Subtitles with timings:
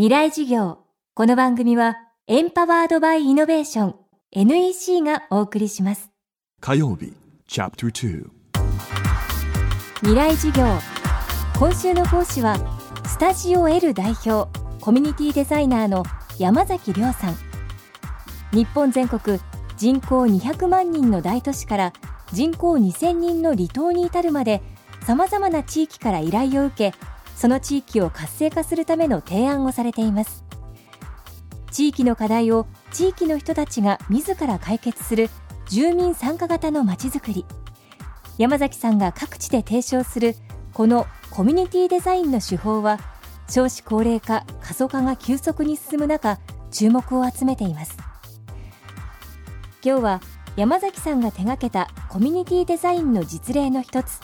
[0.00, 0.78] 未来事業。
[1.12, 3.94] この番組はエンパワードバイイノベーション
[4.32, 6.10] NEC がお送りします。
[6.58, 7.12] 火曜日
[7.46, 8.30] チャプター
[9.96, 10.64] 未来事業。
[11.58, 12.56] 今週の講師は
[13.04, 14.48] スタジオ L 代表
[14.80, 16.04] コミュニティデザイナーの
[16.38, 17.36] 山崎亮さん。
[18.54, 19.38] 日本全国
[19.76, 21.92] 人口200万人の大都市から
[22.32, 24.62] 人口2000人の離島に至るまで
[25.02, 26.98] さまざまな地域から依頼を受け
[27.40, 30.44] その地域を活性化するための提案をされています。
[31.70, 35.30] 地域の課題を地域の人たちが自ら解決する
[35.66, 37.46] 住民参加型のまちづくり。
[38.36, 40.34] 山崎さんが各地で提唱する
[40.74, 42.98] このコミュニティデザインの手法は
[43.48, 46.38] 少子高齢化過疎化が急速に進む中
[46.70, 47.96] 注目を集めています。
[49.82, 50.20] 今日は
[50.56, 54.20] 山崎さんが手掛けたコミュニティデザインの実例の一つ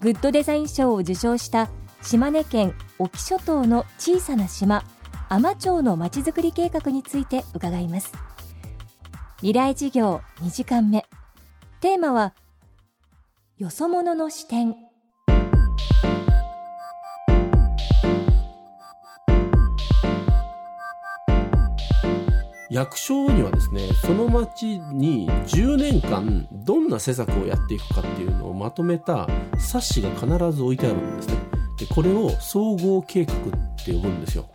[0.00, 1.70] グッドデザイン賞を受賞した
[2.02, 4.84] 島根県隠岐諸島の小さな島
[5.28, 8.12] 海士町のまちづくり計画について伺います。
[9.38, 11.04] 未来事業2時間目。
[11.80, 12.34] テーマは
[13.58, 14.74] よそ者の視点。
[22.70, 29.26] 役所にはですねその町に10年間どんな施策をやっていくかっていうのをまとめた
[29.58, 31.34] 冊子が必ず置いてあるんですね。
[31.78, 33.36] でこれを総合計画っ
[33.84, 34.50] て呼ぶんですよ。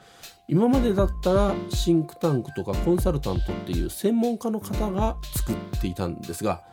[0.47, 6.63] 今までだったらシンクタンクとかコンサルタントっていう専門家の方が作っていたんですが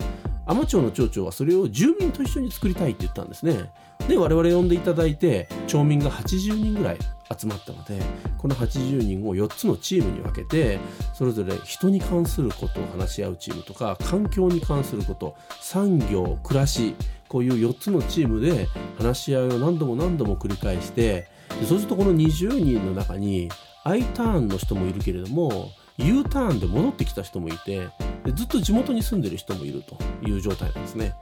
[0.45, 3.71] 海士町の町長はそれを住民と一緒に作りたいって言ったんですね。
[4.09, 6.99] で我々呼んでいただいて町民が80人ぐらい
[7.39, 8.01] 集まったので
[8.39, 10.81] この80人を4つのチームに分けて
[11.15, 16.97] それぞれ人に関することを話し合うチームとか環境に関すること産業暮らし
[17.31, 18.67] こういう4つのチームで
[18.99, 21.29] 話し合いを何度も何度も繰り返して
[21.67, 23.49] そうするとこの20人の中に
[23.85, 27.89] I ターンの人もいるけれども U ターンで戻ってきた人もいて
[28.35, 29.97] ずっと地元に住んでる人もいると
[30.29, 31.15] いう状態なんですね。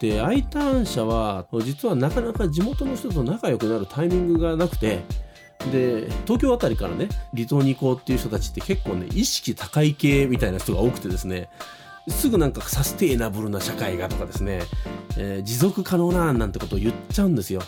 [0.00, 5.00] で I ターン者は実はなかなか地元の人と仲良くなるタイミングがなくて
[5.72, 11.48] で東京あたりからね離島に行こうっていう人たちって結構ね意識高い系みたいな人が多くてですね
[12.10, 14.62] すぐなんかサステイナブルな社会がとかですね、
[15.16, 17.62] えー、持続可能ななんてことを言っちゃうんですよ。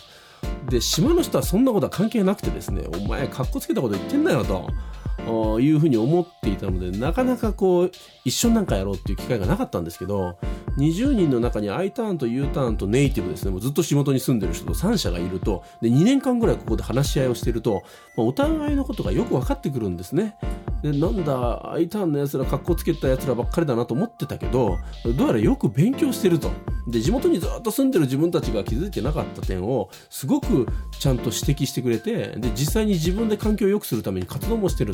[0.69, 7.91] で島の人はそんなことは関係なくてですねお前かっこつけたこと言ってんだよというふうに思っていたのでなかなかこう
[8.25, 10.37] 一緒になんかやろうっていう機会がなかったんですけど
[10.77, 13.51] 20人の中に I ターンと U ターンとネイティブですね。
[13.51, 17.83] もうずっと仕事に住んでる人と3社がいるとで2年間ぐらいここで話し合いをしてると、
[18.15, 20.35] まあ、お互いのことがよく分かってくるんですね。
[20.81, 26.51] でなんだ I ターンのやつらかっこつけたやつらばっかりだなと思ってたけどどうやらよく勉強してると。
[26.87, 30.67] で地元にずっと住んでる自分たちが気づいてなかった点をすごく
[30.99, 34.93] ちゃんと指摘してくれてで実際に自分で環境を良くするために活動もしてる。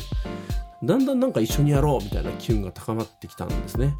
[0.82, 3.94] だんだんなんか一緒にやろうみたいな機運が高まってきたんですね。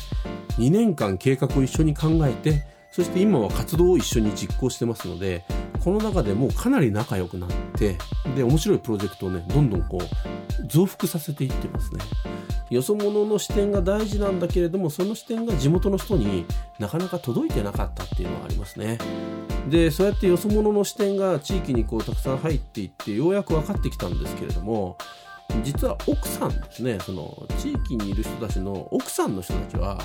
[0.58, 5.44] 2年間計画を一緒に考えてそして今は活動を一緒に実行してますので
[5.84, 7.96] この中でもうかなり仲良くなって
[8.34, 12.00] で面白いプロジェクトをねどんどんこう増幅させていってますね。
[12.70, 16.46] よそ者の視点が大事なんだけれどもその視点が地元の人に
[16.78, 18.98] なかなか届いてなかったっていうのはありますね。
[19.68, 24.96] でそうやってよそ者の視点が地域にこうたくさん入っていってようやく分かってきたんですけれども
[25.62, 29.98] 実は奥さんですねその地域にいる人たちの奥さんの人たちは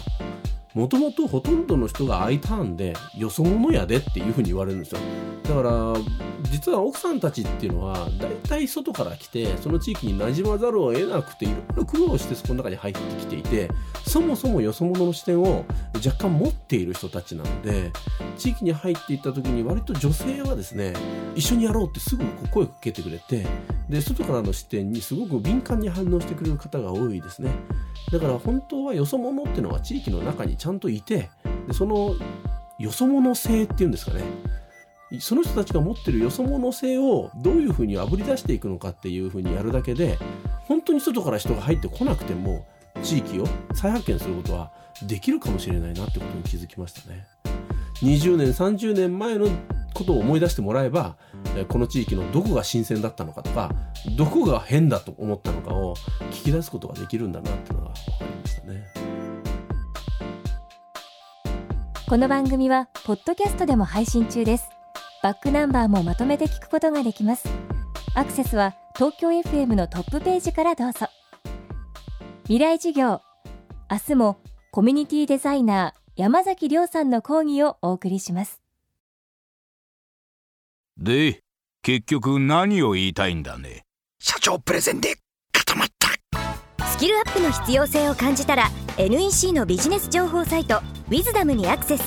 [0.75, 4.99] もともとほとんどの人が I ターンでよそ者やでっていうふうに言われるんですよ。
[5.43, 5.93] だから
[6.51, 13.69] 実は奥さんたちっていうのは大体外から来てその地域に馴染まざるを得なくていろいろ苦労してそこの中に入ってきていて
[14.05, 15.63] そもそもよそ者の視点を
[16.05, 17.91] 若干持っている人たちなので
[18.37, 20.93] 地域に入っていった時に割と女性はですね
[21.35, 23.45] 一緒にやろうってすぐ声をかけてくれて
[23.89, 27.51] で外からの視点にすごく敏感に反応してくれる方が多いですね。
[28.11, 31.29] だから本当はよそ者っていうのは地域の中にちゃんといて
[31.67, 32.15] でその
[32.79, 34.23] よそ者性っていうんですかね
[35.19, 40.17] その人たちが持ってるよそ者性をどういうふうにあぶり出していくのかっていうふうにやるだけで
[40.63, 42.65] 本当に外から人が入ってこなくても
[43.03, 43.45] 地域を
[43.75, 44.71] 再発見することは
[45.03, 47.27] できるかもしれないなってことに気づきましたね。
[48.01, 49.47] 20年30年前の
[49.93, 51.15] ことを思い出してもらえば
[51.69, 53.71] この地域のどこが新鮮だったのかとか
[54.17, 55.95] どこが変だと思ったのかを
[56.31, 59.04] 聞き出すことができるんだなっていうのが分かりましたね
[62.07, 64.69] この番組はポッドキャストでも配信中です。
[65.23, 67.49] バックナンバーもまとめて聞くことができます。
[68.13, 71.07] アクセスは東京 FM のトップページからどうぞ。
[72.43, 73.21] 未来事業
[73.89, 74.37] 明日も
[74.71, 78.61] コミュニティデザイナー山崎亮さんの講義をお送りします。
[80.97, 81.41] で
[81.81, 83.81] 結局何を言いたいんだね。
[84.19, 85.15] 社長プレゼンで
[86.95, 90.77] スキルアップの必要性を感じたら NEC のビジネス情報サイト
[91.11, 92.03] 「ウィズダムにアクセス。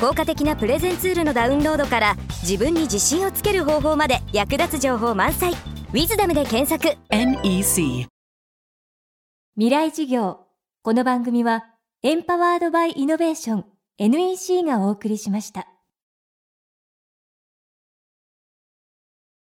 [0.00, 5.54] 効果的なプレゼンツールのダウンロードから自分に自信をつける方法まで役立つ情報満載
[5.90, 6.96] 「ウィズダムで検索。
[7.10, 8.06] NEC
[9.56, 10.46] 未来事業。
[10.82, 11.64] この番組は
[12.04, 13.64] エンパワードバイイノベーション
[13.98, 15.66] NEC がお送りしました